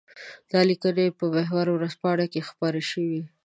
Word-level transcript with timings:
دا 0.51 0.61
لیکنه 0.69 1.03
په 1.19 1.25
محور 1.35 1.65
ورځپاڼه 1.71 2.25
کې 2.33 2.47
خپره 2.49 2.79
شوې. 2.89 3.21